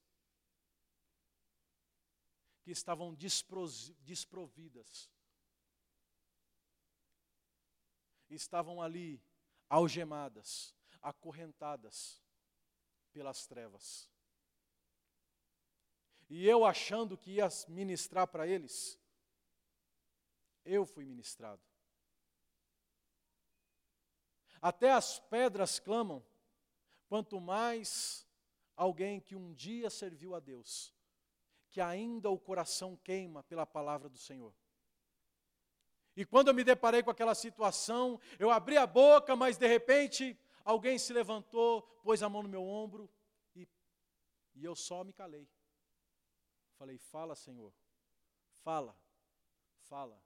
[2.63, 5.11] que estavam desprovidas,
[8.29, 9.23] estavam ali
[9.69, 12.23] algemadas, acorrentadas
[13.13, 14.11] pelas trevas.
[16.29, 18.99] E eu achando que ia ministrar para eles,
[20.65, 21.63] eu fui ministrado.
[24.63, 26.25] Até as pedras clamam,
[27.09, 28.27] quanto mais
[28.77, 30.95] alguém que um dia serviu a Deus,
[31.71, 34.53] que ainda o coração queima pela palavra do Senhor.
[36.16, 40.37] E quando eu me deparei com aquela situação, eu abri a boca, mas de repente
[40.64, 43.11] Alguém se levantou, pôs a mão no meu ombro
[43.55, 43.66] e,
[44.55, 45.49] e eu só me calei.
[46.77, 47.73] Falei: Fala, Senhor,
[48.62, 48.97] fala,
[49.79, 50.23] fala,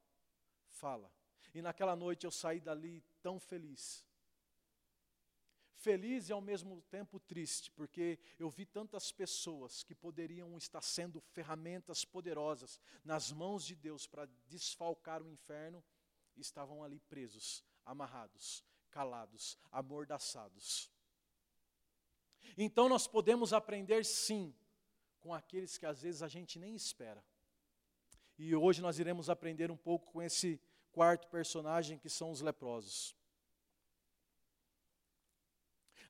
[0.68, 1.12] fala.
[1.54, 4.04] E naquela noite eu saí dali tão feliz.
[5.76, 11.20] Feliz e ao mesmo tempo triste, porque eu vi tantas pessoas que poderiam estar sendo
[11.20, 15.84] ferramentas poderosas nas mãos de Deus para desfalcar o inferno,
[16.36, 20.90] estavam ali presos, amarrados, calados, amordaçados.
[22.56, 24.54] Então nós podemos aprender sim
[25.18, 27.24] com aqueles que às vezes a gente nem espera.
[28.38, 30.60] E hoje nós iremos aprender um pouco com esse
[30.92, 33.16] quarto personagem que são os leprosos.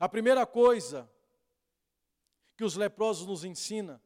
[0.04, 1.10] A primeira coisa
[2.58, 4.02] que os leprosos nos ensina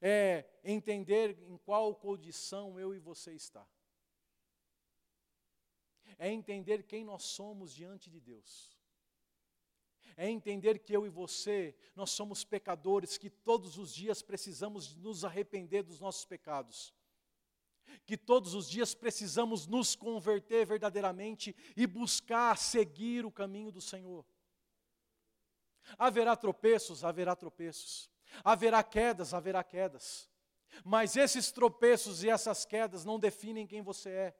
[0.00, 3.66] é entender em qual condição eu e você está
[6.16, 8.70] é entender quem nós somos diante de Deus.
[10.16, 15.24] É entender que eu e você, nós somos pecadores, que todos os dias precisamos nos
[15.24, 16.94] arrepender dos nossos pecados.
[18.06, 24.24] Que todos os dias precisamos nos converter verdadeiramente e buscar seguir o caminho do Senhor.
[25.98, 28.10] Haverá tropeços, haverá tropeços.
[28.42, 30.30] Haverá quedas, haverá quedas.
[30.84, 34.34] Mas esses tropeços e essas quedas não definem quem você é.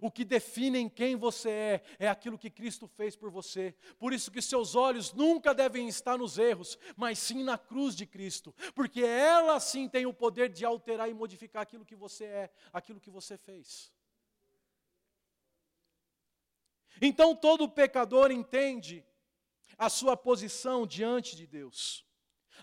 [0.00, 3.74] O que define quem você é, é aquilo que Cristo fez por você.
[3.98, 8.06] Por isso que seus olhos nunca devem estar nos erros, mas sim na cruz de
[8.06, 8.54] Cristo.
[8.74, 13.00] Porque ela sim tem o poder de alterar e modificar aquilo que você é, aquilo
[13.00, 13.92] que você fez.
[17.00, 19.04] Então todo pecador entende
[19.76, 22.06] a sua posição diante de Deus.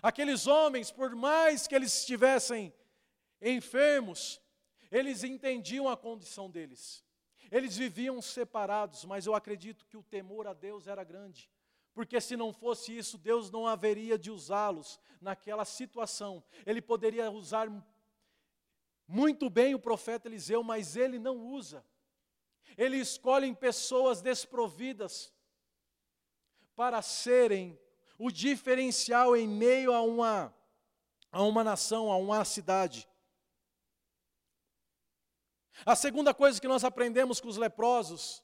[0.02, 2.72] Aqueles homens, por mais que eles estivessem
[3.42, 4.40] enfermos,
[4.90, 7.04] eles entendiam a condição deles.
[7.50, 11.50] Eles viviam separados, mas eu acredito que o temor a Deus era grande,
[11.92, 16.42] Porque se não fosse isso, Deus não haveria de usá-los naquela situação.
[16.64, 17.68] Ele poderia usar
[19.06, 21.84] muito bem o profeta Eliseu, mas ele não usa.
[22.78, 25.32] Ele escolhe pessoas desprovidas
[26.76, 27.76] para serem
[28.16, 30.54] o diferencial em meio a uma,
[31.32, 33.08] a uma nação, a uma cidade.
[35.84, 38.42] A segunda coisa que nós aprendemos com os leprosos,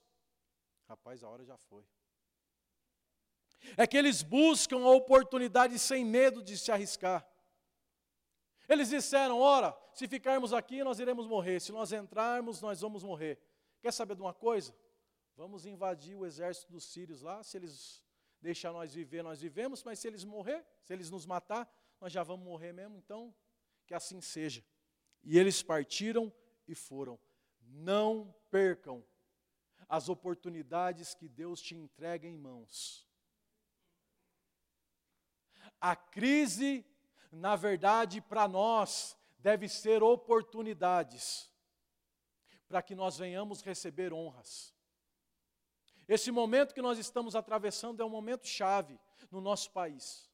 [0.89, 1.85] rapaz, a hora já foi,
[3.77, 7.27] é que eles buscam a oportunidade sem medo de se arriscar.
[8.69, 13.41] Eles disseram: ora, se ficarmos aqui, nós iremos morrer, se nós entrarmos, nós vamos morrer.
[13.81, 14.75] Quer saber de uma coisa?
[15.37, 18.03] Vamos invadir o exército dos sírios lá, se eles
[18.41, 21.69] deixar nós viver, nós vivemos, mas se eles morrer, se eles nos matar,
[22.01, 23.35] nós já vamos morrer mesmo, então
[23.87, 24.65] que assim seja.
[25.23, 26.33] E eles partiram
[26.67, 27.19] e foram.
[27.67, 29.05] Não percam
[29.89, 33.07] as oportunidades que Deus te entrega em mãos.
[35.81, 36.85] A crise,
[37.31, 41.53] na verdade, para nós, deve ser oportunidades
[42.69, 44.75] para que nós venhamos receber honras.
[46.09, 48.99] Esse momento que nós estamos atravessando é um momento chave
[49.31, 50.26] no nosso país.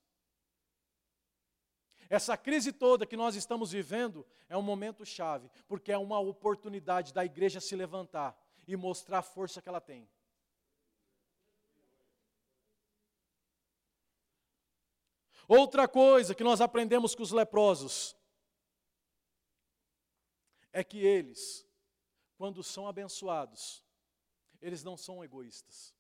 [2.12, 7.10] Essa crise toda que nós estamos vivendo é um momento chave, porque é uma oportunidade
[7.10, 8.38] da igreja se levantar
[8.68, 10.06] e mostrar a força que ela tem.
[15.48, 18.14] Outra coisa que nós aprendemos com os leprosos
[20.70, 21.66] é que eles,
[22.36, 23.82] quando são abençoados,
[24.60, 25.94] eles não são egoístas,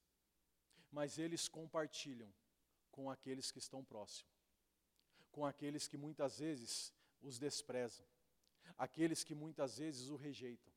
[0.90, 2.30] mas eles compartilham
[2.90, 4.31] com aqueles que estão próximos
[5.32, 8.06] com aqueles que muitas vezes os desprezam,
[8.76, 10.72] aqueles que muitas vezes o rejeitam.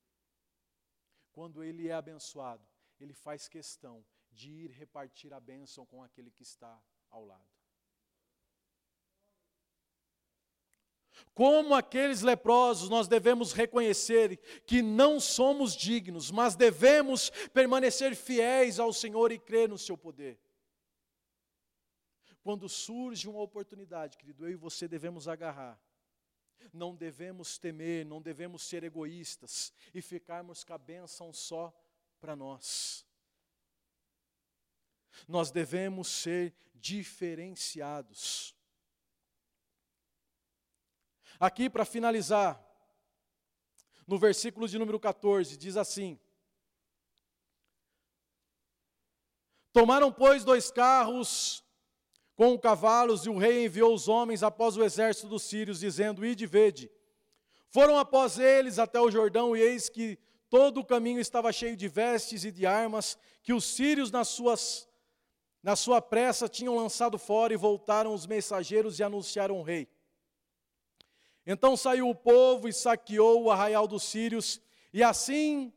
[1.32, 2.66] Quando ele é abençoado,
[3.00, 7.56] ele faz questão de ir repartir a bênção com aquele que está ao lado.
[11.34, 18.94] Como aqueles leprosos, nós devemos reconhecer que não somos dignos, mas devemos permanecer fiéis ao
[18.94, 20.40] Senhor e crer no seu poder.
[22.46, 25.82] Quando surge uma oportunidade, querido, eu e você devemos agarrar.
[26.72, 31.74] Não devemos temer, não devemos ser egoístas e ficarmos com a bênção só
[32.20, 33.04] para nós.
[35.28, 38.56] Nós devemos ser diferenciados.
[41.40, 42.64] Aqui, para finalizar,
[44.06, 46.20] no versículo de número 14, diz assim:
[49.74, 51.65] Tomaram, pois, dois carros
[52.36, 56.46] com cavalos, e o rei enviou os homens após o exército dos sírios, dizendo: Ide
[56.46, 56.92] vede.
[57.70, 60.20] Foram após eles até o Jordão, e eis que
[60.50, 64.88] todo o caminho estava cheio de vestes e de armas, que os sírios, nas suas,
[65.64, 69.88] na sua pressa, tinham lançado fora, e voltaram os mensageiros e anunciaram o rei.
[71.46, 74.62] Então saiu o povo e saqueou o arraial dos sírios,
[74.92, 75.72] e assim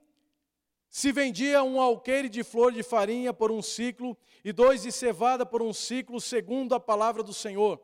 [0.91, 5.45] se vendia um alqueire de flor de farinha por um ciclo, e dois de cevada
[5.45, 7.81] por um ciclo, segundo a palavra do Senhor.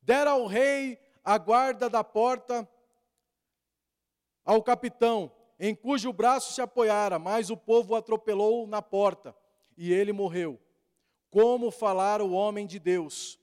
[0.00, 2.68] Dera ao rei a guarda da porta
[4.44, 9.34] ao capitão, em cujo braço se apoiara, mas o povo o atropelou na porta,
[9.76, 10.60] e ele morreu.
[11.30, 13.40] Como falara o homem de Deus,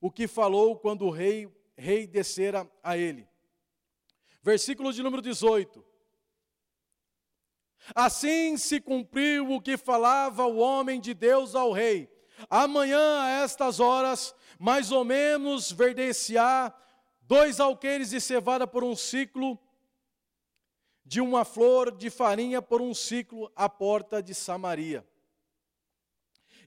[0.00, 3.28] o que falou quando o rei, rei descera a ele.
[4.42, 5.84] Versículo de número 18.
[7.94, 12.10] Assim se cumpriu o que falava o homem de Deus ao rei.
[12.48, 16.74] Amanhã, a estas horas, mais ou menos, verdenciar
[17.22, 19.58] dois alqueires de cevada por um ciclo,
[21.04, 25.06] de uma flor de farinha por um ciclo, à porta de Samaria.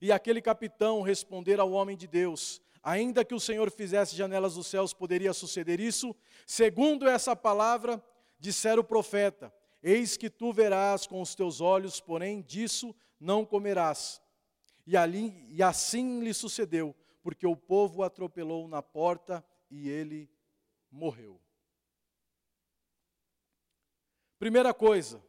[0.01, 4.65] E aquele capitão responder ao homem de Deus: Ainda que o Senhor fizesse janelas dos
[4.65, 6.15] céus, poderia suceder isso?
[6.47, 8.03] Segundo essa palavra,
[8.39, 14.21] dissera o profeta: Eis que tu verás com os teus olhos, porém disso não comerás.
[14.85, 20.29] E, ali, e assim lhe sucedeu, porque o povo o atropelou na porta e ele
[20.91, 21.41] morreu.
[24.37, 25.23] Primeira coisa,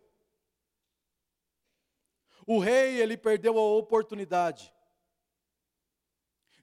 [2.47, 4.73] o rei ele perdeu a oportunidade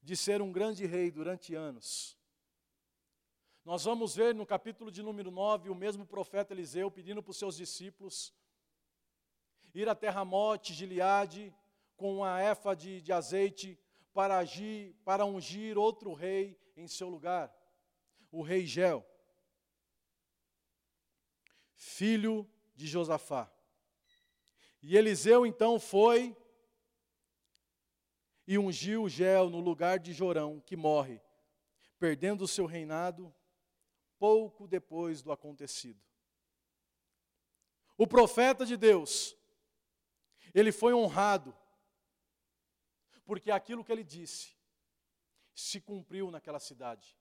[0.01, 2.18] de ser um grande rei durante anos.
[3.65, 7.37] Nós vamos ver no capítulo de número 9 o mesmo profeta Eliseu pedindo para os
[7.37, 8.33] seus discípulos
[9.73, 11.53] ir até Ramote, Gileade,
[11.95, 13.77] com uma efa de, de azeite
[14.13, 17.53] para, agir, para ungir outro rei em seu lugar,
[18.31, 19.05] o rei Gel,
[21.75, 23.51] filho de Josafá.
[24.81, 26.35] E Eliseu então foi
[28.47, 31.21] e ungiu Gel no lugar de Jorão, que morre,
[31.99, 33.33] perdendo o seu reinado
[34.19, 35.99] pouco depois do acontecido.
[37.97, 39.35] O profeta de Deus,
[40.53, 41.55] ele foi honrado,
[43.25, 44.55] porque aquilo que ele disse
[45.53, 47.17] se cumpriu naquela cidade.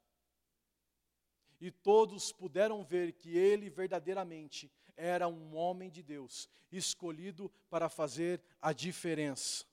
[1.60, 8.42] E todos puderam ver que ele verdadeiramente era um homem de Deus, escolhido para fazer
[8.60, 9.64] a diferença.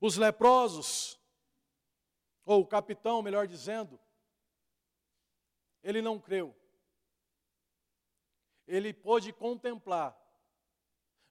[0.00, 1.18] Os leprosos,
[2.44, 4.00] ou o capitão, melhor dizendo,
[5.82, 6.54] ele não creu.
[8.66, 10.16] Ele pôde contemplar,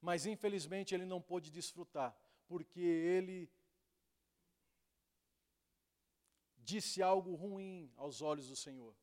[0.01, 2.16] mas infelizmente ele não pôde desfrutar,
[2.47, 3.51] porque ele
[6.57, 8.95] disse algo ruim aos olhos do Senhor.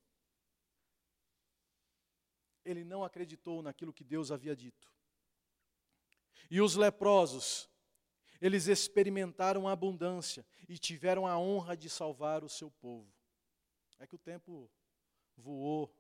[2.64, 4.92] Ele não acreditou naquilo que Deus havia dito.
[6.50, 7.68] E os leprosos,
[8.41, 13.12] eles experimentaram a abundância e tiveram a honra de salvar o seu povo.
[13.99, 14.70] É que o tempo
[15.36, 15.93] voou.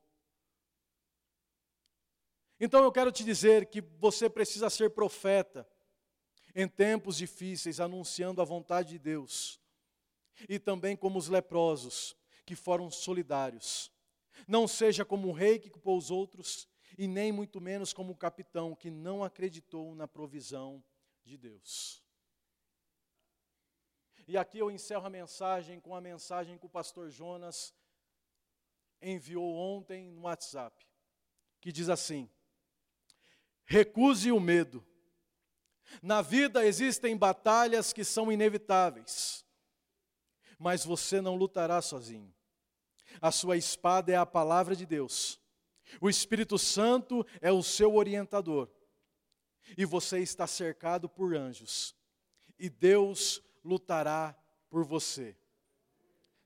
[2.60, 5.68] Então eu quero te dizer que você precisa ser profeta
[6.54, 9.60] em tempos difíceis, anunciando a vontade de Deus.
[10.48, 13.92] E também como os leprosos, que foram solidários.
[14.46, 18.16] Não seja como o rei que culpou os outros, e nem muito menos como o
[18.16, 20.82] capitão que não acreditou na provisão
[21.24, 22.02] de Deus.
[24.28, 27.74] E aqui eu encerro a mensagem com a mensagem que o pastor Jonas
[29.00, 30.86] enviou ontem no WhatsApp,
[31.62, 32.28] que diz assim:
[33.64, 34.86] Recuse o medo.
[36.02, 39.46] Na vida existem batalhas que são inevitáveis,
[40.58, 42.34] mas você não lutará sozinho.
[43.22, 45.40] A sua espada é a palavra de Deus.
[46.02, 48.70] O Espírito Santo é o seu orientador.
[49.74, 51.96] E você está cercado por anjos.
[52.58, 54.36] E Deus lutará
[54.70, 55.36] por você.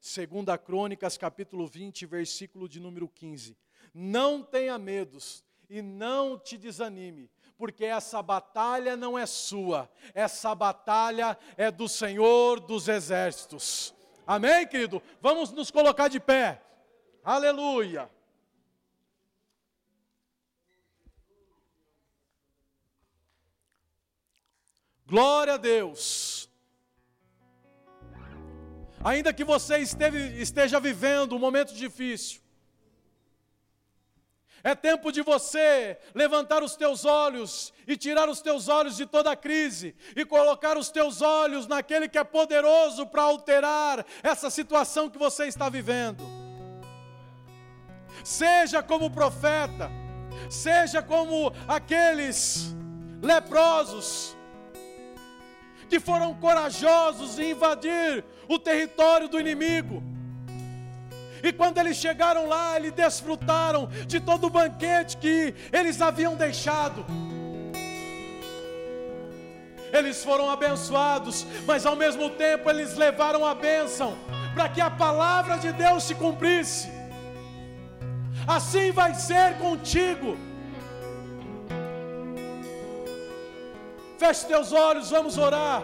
[0.01, 3.57] Segunda Crônicas, capítulo 20, versículo de número 15.
[3.95, 11.39] Não tenha medos e não te desanime, porque essa batalha não é sua, essa batalha
[11.57, 13.95] é do Senhor dos exércitos.
[14.27, 15.03] Amém, querido?
[15.21, 16.63] Vamos nos colocar de pé.
[17.25, 18.11] Aleluia.
[25.07, 26.42] Glória a Deus.
[29.05, 32.41] Ainda que você esteve, esteja vivendo um momento difícil,
[34.65, 39.33] é tempo de você levantar os teus olhos e tirar os teus olhos de toda
[39.33, 45.11] a crise e colocar os teus olhos naquele que é poderoso para alterar essa situação
[45.11, 46.23] que você está vivendo.
[48.23, 49.91] Seja como profeta,
[50.49, 52.73] seja como aqueles
[53.21, 54.37] leprosos
[55.89, 58.25] que foram corajosos em invadir
[58.55, 60.03] o território do inimigo.
[61.43, 67.05] E quando eles chegaram lá, eles desfrutaram de todo o banquete que eles haviam deixado.
[69.93, 74.17] Eles foram abençoados, mas ao mesmo tempo eles levaram a bênção
[74.55, 76.89] para que a palavra de Deus se cumprisse.
[78.47, 80.37] Assim vai ser contigo.
[84.19, 85.83] Feche teus olhos, vamos orar.